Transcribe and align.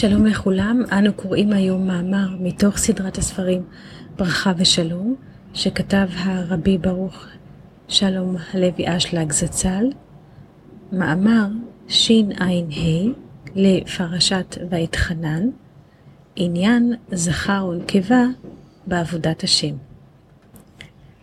שלום 0.00 0.26
לכולם, 0.26 0.82
אנו 0.92 1.12
קוראים 1.12 1.52
היום 1.52 1.86
מאמר 1.86 2.28
מתוך 2.40 2.76
סדרת 2.76 3.18
הספרים 3.18 3.62
ברכה 4.16 4.52
ושלום, 4.56 5.14
שכתב 5.54 6.08
הרבי 6.14 6.78
ברוך 6.78 7.26
שלום 7.88 8.36
הלוי 8.52 8.96
אשלג 8.96 9.32
זצ"ל, 9.32 9.84
מאמר 10.92 11.46
שע"ה 11.88 12.46
לפרשת 13.54 14.56
ואתחנן, 14.70 15.48
עניין 16.36 16.94
זכר 17.12 17.66
ונקבה 17.72 18.24
בעבודת 18.86 19.44
השם. 19.44 19.74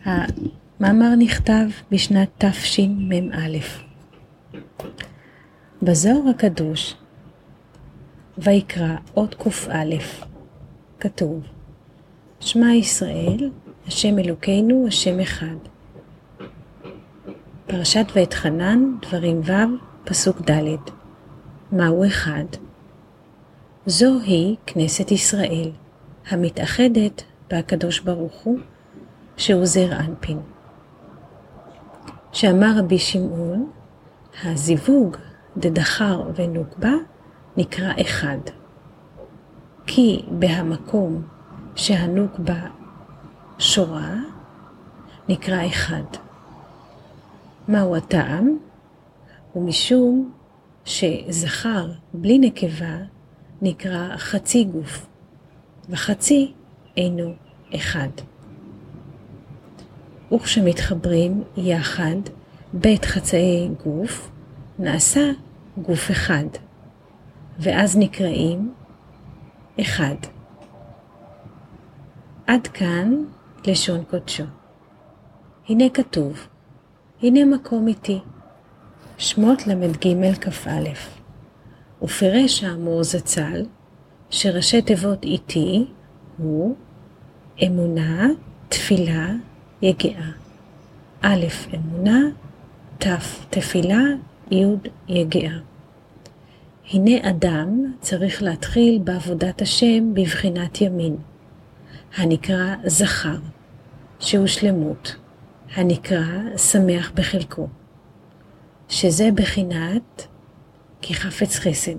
המאמר 0.05 1.15
נכתב 1.17 1.67
בשנת 1.91 2.29
תשמ"א. 2.37 3.57
בזוהר 5.81 6.29
הקדוש 6.29 6.95
ויקרא 8.37 8.95
אות 9.17 9.35
קא 9.35 9.83
כתוב 10.99 11.43
שמע 12.39 12.73
ישראל, 12.73 13.49
השם 13.87 14.19
אלוקינו, 14.19 14.85
השם 14.87 15.19
אחד. 15.19 15.55
פרשת 17.67 18.05
ואתחנן, 18.15 18.79
דברים 19.01 19.41
ו', 19.43 19.77
פסוק 20.03 20.51
ד', 20.51 20.75
מהו 21.71 22.05
אחד? 22.05 22.45
זוהי 23.85 24.55
כנסת 24.65 25.11
ישראל, 25.11 25.71
המתאחדת 26.29 27.23
בהקדוש 27.49 27.99
ברוך 27.99 28.35
הוא, 28.43 28.59
שהוא 29.37 29.65
זר 29.65 29.99
אנפין. 29.99 30.39
שאמר 32.31 32.73
רבי 32.79 32.99
שמעון, 32.99 33.71
הזיווג 34.43 35.17
דדחר 35.57 36.23
ונוקבה 36.35 36.93
נקרא 37.57 37.93
אחד. 38.01 38.37
כי 39.87 40.21
בהמקום 40.31 41.21
שהנוקבה 41.75 42.61
שורה, 43.59 44.15
נקרא 45.29 45.65
אחד. 45.67 46.03
מהו 47.67 47.95
הטעם? 47.95 48.57
ומשום 49.55 50.31
שזכר 50.85 51.91
בלי 52.13 52.39
נקבה 52.39 52.97
נקרא 53.61 54.17
חצי 54.17 54.63
גוף, 54.63 55.07
וחצי 55.89 56.53
אינו 56.97 57.33
אחד. 57.75 58.09
וכשמתחברים 60.33 61.43
יחד 61.57 62.15
בית 62.73 63.05
חצאי 63.05 63.69
גוף, 63.83 64.31
נעשה 64.79 65.31
גוף 65.77 66.11
אחד, 66.11 66.45
ואז 67.59 67.97
נקראים 67.97 68.73
אחד. 69.81 70.15
עד 72.47 72.67
כאן 72.67 73.23
לשון 73.67 74.03
קודשו. 74.09 74.43
הנה 75.69 75.89
כתוב, 75.89 76.47
הנה 77.21 77.45
מקום 77.45 77.87
איתי, 77.87 78.19
שמות 79.17 79.67
ל"ג 79.67 80.07
כ"א, 80.41 80.89
ופירש 82.01 82.63
האמור 82.63 83.03
זצ"ל, 83.03 83.65
שראשי 84.29 84.81
תיבות 84.81 85.23
איתי 85.23 85.85
הוא 86.37 86.75
אמונה, 87.67 88.27
תפילה, 88.69 89.29
יגעה. 89.81 90.31
א', 91.21 91.45
אמונה, 91.75 92.19
ת', 92.97 93.07
תפילה, 93.49 94.01
י', 94.51 94.63
יגעה. 95.07 95.59
הנה 96.93 97.29
אדם 97.29 97.93
צריך 97.99 98.43
להתחיל 98.43 98.99
בעבודת 99.03 99.61
השם 99.61 100.13
בבחינת 100.13 100.81
ימין, 100.81 101.17
הנקרא 102.17 102.75
זכר, 102.85 103.37
שהוא 104.19 104.47
שלמות, 104.47 105.15
הנקרא 105.75 106.57
שמח 106.57 107.11
בחלקו, 107.15 107.67
שזה 108.89 109.29
בחינת 109.35 110.27
כי 111.01 111.13
חפץ 111.13 111.55
חסד. 111.55 111.97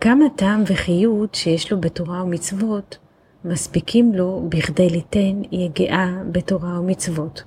כמה 0.00 0.24
טעם 0.36 0.62
וחיות 0.66 1.34
שיש 1.34 1.72
לו 1.72 1.80
בתורה 1.80 2.22
ומצוות, 2.22 2.98
מספיקים 3.44 4.14
לו 4.14 4.46
בכדי 4.48 4.90
ליתן 4.90 5.42
יגעה 5.52 6.14
בתורה 6.32 6.80
ומצוות. 6.80 7.42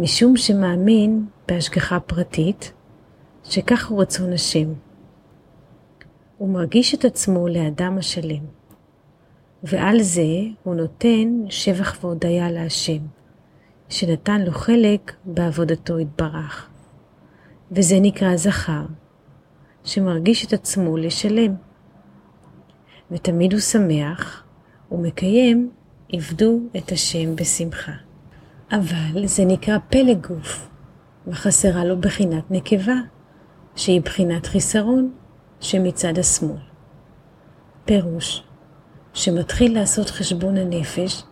משום 0.00 0.36
שמאמין 0.36 1.26
בהשגחה 1.48 2.00
פרטית, 2.00 2.72
שכך 3.44 3.88
הוא 3.88 4.02
רצון 4.02 4.32
השם. 4.32 4.72
הוא 6.38 6.48
מרגיש 6.48 6.94
את 6.94 7.04
עצמו 7.04 7.48
לאדם 7.48 7.98
השלם, 7.98 8.44
ועל 9.62 10.02
זה 10.02 10.22
הוא 10.62 10.74
נותן 10.74 11.28
שבח 11.48 12.04
והודיה 12.04 12.50
להשם, 12.50 13.02
שנתן 13.88 14.40
לו 14.40 14.52
חלק 14.52 15.12
בעבודתו 15.24 15.98
יתברך. 15.98 16.68
וזה 17.72 18.00
נקרא 18.00 18.36
זכר, 18.36 18.82
שמרגיש 19.84 20.46
את 20.46 20.52
עצמו 20.52 20.96
לשלם. 20.96 21.54
ותמיד 23.10 23.52
הוא 23.52 23.60
שמח 23.60 24.44
ומקיים 24.92 25.70
עבדו 26.12 26.60
את 26.76 26.92
השם 26.92 27.36
בשמחה. 27.36 27.92
אבל 28.72 29.26
זה 29.26 29.44
נקרא 29.44 29.78
פלג 29.88 30.26
גוף, 30.26 30.68
וחסרה 31.26 31.84
לו 31.84 32.00
בחינת 32.00 32.50
נקבה, 32.50 32.94
שהיא 33.76 34.00
בחינת 34.00 34.46
חיסרון 34.46 35.12
שמצד 35.60 36.18
השמאל. 36.18 36.56
פירוש, 37.84 38.42
שמתחיל 39.12 39.74
לעשות 39.74 40.10
חשבון 40.10 40.56
הנפש, 40.56 41.22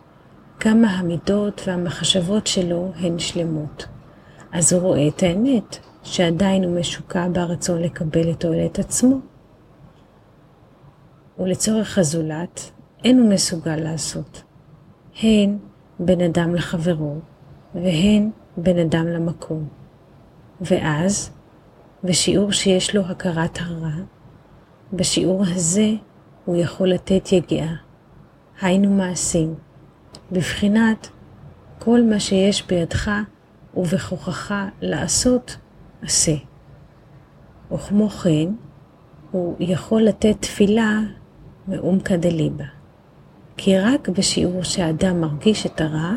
כמה 0.59 0.87
המידות 0.87 1.61
והמחשבות 1.67 2.47
שלו 2.47 2.91
הן 2.95 3.19
שלמות. 3.19 3.85
אז 4.51 4.73
הוא 4.73 4.81
רואה 4.81 5.07
את 5.07 5.23
האמת, 5.23 5.77
שעדיין 6.03 6.63
הוא 6.63 6.79
משוקע 6.79 7.27
ברצון 7.31 7.81
לקבל 7.81 8.31
את 8.31 8.39
תועלת 8.39 8.79
עצמו. 8.79 9.19
ולצורך 11.39 11.97
הזולת, 11.97 12.71
אין 13.03 13.19
הוא 13.19 13.29
מסוגל 13.29 13.75
לעשות. 13.75 14.43
הן 15.21 15.57
בין 15.99 16.21
אדם 16.21 16.55
לחברו, 16.55 17.15
והן 17.75 18.29
בין 18.57 18.79
אדם 18.79 19.07
למקום. 19.07 19.67
ואז, 20.61 21.31
בשיעור 22.03 22.51
שיש 22.51 22.95
לו 22.95 23.05
הכרת 23.05 23.59
הרע, 23.61 23.91
בשיעור 24.93 25.43
הזה 25.47 25.91
הוא 26.45 26.55
יכול 26.55 26.89
לתת 26.89 27.31
יגיעה, 27.31 27.75
היינו 28.61 28.89
מעשים, 28.89 29.55
בבחינת 30.31 31.09
כל 31.79 32.01
מה 32.03 32.19
שיש 32.19 32.67
בידך 32.67 33.11
ובכוחך 33.77 34.53
לעשות, 34.81 35.57
עשה. 36.01 36.35
וכמו 37.71 38.09
כן, 38.09 38.49
הוא 39.31 39.55
יכול 39.59 40.01
לתת 40.01 40.35
תפילה 40.39 40.99
מעומקא 41.67 42.15
דליבה. 42.15 42.65
כי 43.57 43.79
רק 43.79 44.09
בשיעור 44.09 44.63
שהאדם 44.63 45.21
מרגיש 45.21 45.65
את 45.65 45.81
הרע, 45.81 46.13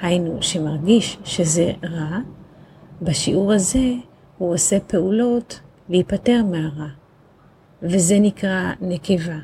היינו 0.00 0.42
שמרגיש 0.42 1.18
שזה 1.24 1.72
רע, 1.84 2.18
בשיעור 3.02 3.52
הזה 3.52 3.92
הוא 4.38 4.54
עושה 4.54 4.80
פעולות 4.80 5.60
להיפטר 5.88 6.42
מהרע, 6.50 6.88
וזה 7.82 8.18
נקרא 8.18 8.72
נקבה, 8.80 9.38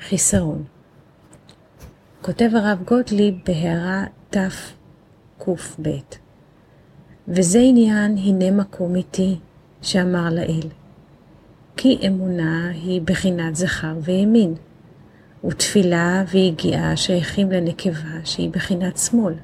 חיסרון. 0.00 0.64
כותב 2.22 2.50
הרב 2.54 2.82
גוטליב 2.84 3.34
בהערה 3.46 4.04
תקב, 4.30 5.56
וזה 7.28 7.58
עניין 7.58 8.16
הנה 8.16 8.50
מקום 8.50 8.94
איתי, 8.94 9.38
שאמר 9.82 10.28
לאל. 10.30 10.68
כי 11.76 11.98
אמונה 12.06 12.70
היא 12.70 13.02
בחינת 13.02 13.56
זכר 13.56 13.94
וימין, 14.02 14.54
ותפילה 15.44 16.24
ויגיעה 16.32 16.96
שייכים 16.96 17.52
לנקבה 17.52 18.24
שהיא 18.24 18.50
בחינת 18.50 18.98
שמאל. 18.98 19.34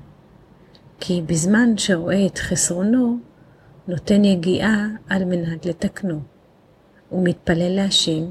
כי 1.01 1.23
בזמן 1.27 1.79
שרואה 1.79 2.27
את 2.27 2.39
חסרונו, 2.39 3.19
נותן 3.89 4.25
יגיעה 4.25 4.87
על 5.09 5.25
מנת 5.25 5.67
לתקנו, 5.67 6.21
ומתפלל 7.13 7.77
להשם 7.77 8.25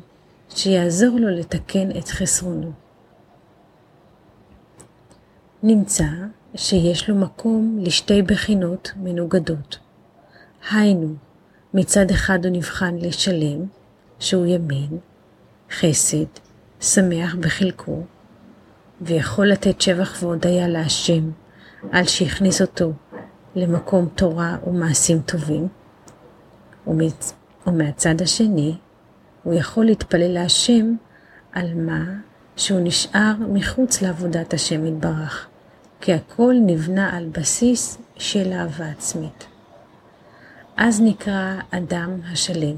שיעזור 0.50 1.20
לו 1.20 1.30
לתקן 1.30 1.92
את 1.98 2.08
חסרונו. 2.08 2.72
נמצא 5.64 6.06
שיש 6.56 7.10
לו 7.10 7.16
מקום 7.16 7.80
לשתי 7.82 8.22
בחינות 8.22 8.92
מנוגדות. 8.96 9.80
היינו, 10.72 11.16
מצד 11.74 12.12
אחד 12.12 12.46
הוא 12.46 12.54
נבחן 12.54 12.96
לשלם, 12.96 13.66
שהוא 14.20 14.46
ימין, 14.46 14.98
חסד, 15.72 16.26
שמח 16.82 17.36
בחלקו, 17.36 18.04
ויכול 19.02 19.48
לתת 19.48 19.82
שבח 19.82 20.24
והודיה 20.24 20.68
להשם 20.68 21.32
על 21.92 22.06
שהכניס 22.06 22.62
אותו 22.62 22.94
למקום 23.56 24.08
תורה 24.16 24.58
ומעשים 24.68 25.22
טובים. 25.22 25.68
ומהצד 27.68 28.22
השני, 28.22 28.78
הוא 29.44 29.54
יכול 29.54 29.86
להתפלל 29.86 30.34
להשם 30.34 30.96
על 31.52 31.74
מה 31.74 32.04
שהוא 32.56 32.80
נשאר 32.84 33.34
מחוץ 33.54 34.02
לעבודת 34.02 34.54
השם 34.54 34.86
יתברך, 34.86 35.48
כי 36.02 36.14
הכל 36.14 36.56
נבנה 36.66 37.18
על 37.18 37.30
בסיס 37.32 37.98
של 38.18 38.54
אהבה 38.54 38.90
עצמית. 38.90 39.48
אז 40.78 41.02
נקרא 41.02 41.54
אדם 41.72 42.10
השלם, 42.32 42.76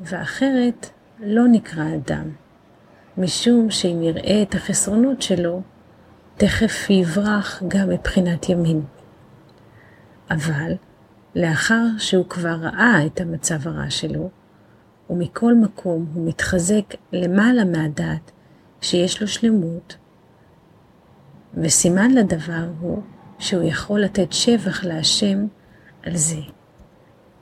ואחרת 0.00 0.86
לא 1.20 1.48
נקרא 1.48 1.84
אדם, 1.94 2.30
משום 3.18 3.70
שאם 3.70 4.02
יראה 4.02 4.42
את 4.42 4.54
החסרונות 4.54 5.22
שלו, 5.22 5.62
תכף 6.36 6.90
יברח 6.90 7.62
גם 7.68 7.88
מבחינת 7.88 8.48
ימין. 8.48 8.82
אבל 10.30 10.72
לאחר 11.34 11.84
שהוא 11.98 12.28
כבר 12.28 12.54
ראה 12.54 13.06
את 13.06 13.20
המצב 13.20 13.68
הרע 13.68 13.90
שלו, 13.90 14.30
ומכל 15.10 15.54
מקום 15.54 16.06
הוא 16.14 16.28
מתחזק 16.28 16.94
למעלה 17.12 17.64
מהדעת 17.64 18.30
שיש 18.80 19.22
לו 19.22 19.28
שלמות, 19.28 19.96
וסימן 21.54 22.10
לדבר 22.10 22.68
הוא 22.80 23.02
שהוא 23.38 23.62
יכול 23.62 24.00
לתת 24.00 24.32
שבח 24.32 24.84
להשם 24.84 25.46
על 26.02 26.16
זה. 26.16 26.40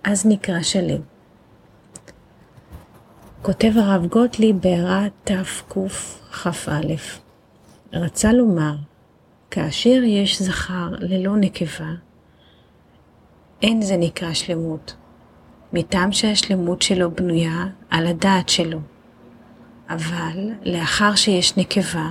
אז 0.04 0.26
נקרא 0.26 0.62
שלם. 0.62 1.00
כותב 3.42 3.72
הרב 3.76 4.06
גוטליב 4.06 4.56
בהערה 4.60 5.06
תקכ"א 5.24 6.80
רצה 7.92 8.32
לומר, 8.32 8.76
כאשר 9.50 10.02
יש 10.04 10.42
זכר 10.42 10.88
ללא 10.98 11.36
נקבה, 11.36 11.92
אין 13.62 13.82
זה 13.82 13.96
נקרא 13.96 14.32
שלמות, 14.34 14.94
מטעם 15.72 16.12
שהשלמות 16.12 16.82
שלו 16.82 17.10
בנויה 17.10 17.66
על 17.90 18.06
הדעת 18.06 18.48
שלו. 18.48 18.78
אבל 19.90 20.50
לאחר 20.64 21.14
שיש 21.14 21.56
נקבה, 21.56 22.08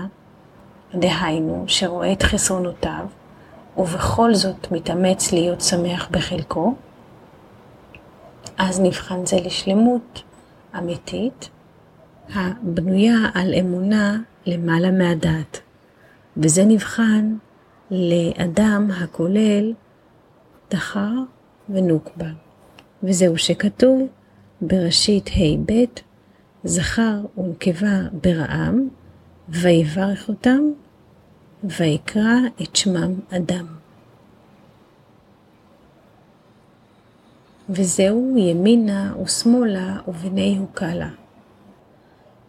דהיינו 0.96 1.64
שרואה 1.68 2.14
את 2.14 2.24
חסרונותיו, 2.24 3.06
ובכל 3.78 4.34
זאת 4.34 4.72
מתאמץ 4.72 5.32
להיות 5.32 5.62
שמח 5.62 6.08
בחלקו, 6.12 6.76
אז 8.58 8.80
נבחן 8.80 9.26
זה 9.26 9.38
לשלמות 9.46 10.24
אמיתית, 10.78 11.50
הבנויה 12.36 13.18
על 13.34 13.54
אמונה 13.60 14.18
למעלה 14.46 14.92
מהדעת. 14.92 15.60
וזה 16.38 16.66
נבחן 16.66 17.36
לאדם 17.92 18.90
הכולל 18.92 19.74
דחר 20.72 21.12
ונוקבה. 21.70 22.30
וזהו 23.04 23.38
שכתוב 23.38 24.08
בראשית 24.62 25.30
ה' 25.30 25.58
ב', 25.66 25.86
זכר 26.64 27.18
ונקבה 27.38 28.02
ברעם, 28.24 28.90
ויברך 29.50 30.30
אותם, 30.30 30.60
ויקרא 31.64 32.38
את 32.62 32.76
שמם 32.76 33.14
אדם. 33.32 33.66
וזהו 37.70 38.36
ימינה 38.38 39.14
ושמאלה 39.24 39.98
ובני 40.08 40.58
הוקלה. 40.58 41.10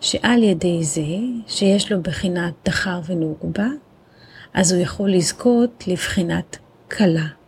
שעל 0.00 0.42
ידי 0.42 0.84
זה, 0.84 1.02
שיש 1.46 1.92
לו 1.92 2.02
בחינת 2.02 2.54
דחר 2.64 3.00
ונוגבה, 3.06 3.68
אז 4.54 4.72
הוא 4.72 4.82
יכול 4.82 5.10
לזכות 5.10 5.84
לבחינת 5.86 6.56
כלה. 6.90 7.39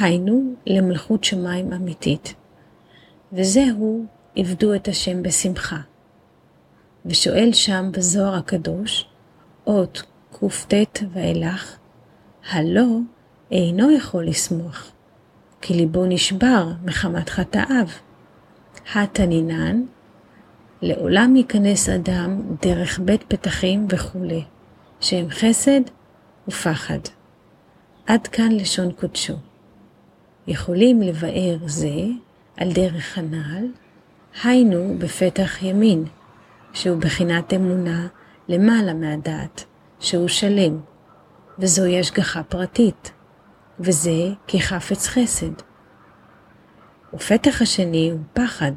היינו, 0.00 0.54
למלכות 0.66 1.24
שמיים 1.24 1.72
אמיתית. 1.72 2.34
וזהו, 3.32 4.04
עבדו 4.36 4.74
את 4.74 4.88
השם 4.88 5.22
בשמחה. 5.22 5.76
ושואל 7.06 7.50
שם 7.52 7.90
בזוהר 7.92 8.34
הקדוש, 8.34 9.08
אות 9.66 10.02
קט 10.40 10.98
ואילך, 11.12 11.76
הלא 12.50 12.86
אינו 13.50 13.90
יכול 13.90 14.26
לשמוח, 14.26 14.92
כי 15.60 15.74
ליבו 15.74 16.04
נשבר 16.06 16.68
מחמת 16.84 17.28
חטאיו. 17.28 17.86
התנינן, 18.94 19.82
לעולם 20.82 21.36
ייכנס 21.36 21.88
אדם 21.88 22.40
דרך 22.62 22.98
בית 22.98 23.22
פתחים 23.28 23.86
וכולי, 23.90 24.44
שהם 25.00 25.26
חסד 25.30 25.80
ופחד. 26.48 26.98
עד 28.06 28.26
כאן 28.26 28.52
לשון 28.52 28.92
קודשו. 28.92 29.34
יכולים 30.46 31.02
לבאר 31.02 31.56
זה 31.66 32.04
על 32.56 32.72
דרך 32.72 33.18
הנעל, 33.18 33.66
היינו 34.42 34.94
בפתח 34.98 35.62
ימין, 35.62 36.04
שהוא 36.72 37.00
בחינת 37.00 37.54
אמונה 37.54 38.06
למעלה 38.48 38.94
מהדעת, 38.94 39.64
שהוא 40.00 40.28
שלם, 40.28 40.80
וזוהי 41.58 42.00
השגחה 42.00 42.42
פרטית, 42.42 43.12
וזה 43.80 44.28
כחפץ 44.48 45.06
חסד. 45.06 45.52
ופתח 47.14 47.62
השני 47.62 48.10
הוא 48.10 48.20
פחד, 48.32 48.72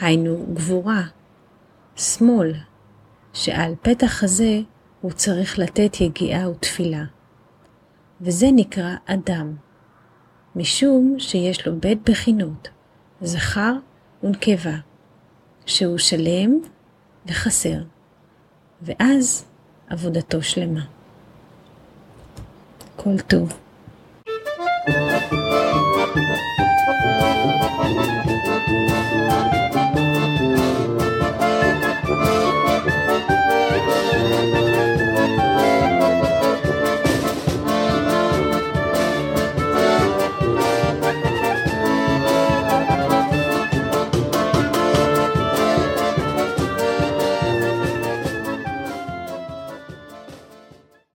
היינו 0.00 0.46
גבורה, 0.54 1.02
שמאל, 1.96 2.52
שעל 3.32 3.74
פתח 3.82 4.24
הזה 4.24 4.60
הוא 5.00 5.12
צריך 5.12 5.58
לתת 5.58 6.00
יגיעה 6.00 6.50
ותפילה. 6.50 7.04
וזה 8.20 8.46
נקרא 8.52 8.94
אדם, 9.06 9.56
משום 10.56 11.16
שיש 11.18 11.66
לו 11.66 11.80
בית 11.80 12.10
בחינות, 12.10 12.68
זכר 13.20 13.72
ונקבה, 14.22 14.76
שהוא 15.66 15.98
שלם 15.98 16.58
וחסר, 17.26 17.78
ואז 18.82 19.44
עבודתו 19.88 20.42
שלמה. 20.42 20.84
כל 22.96 23.18
טוב. 23.26 23.52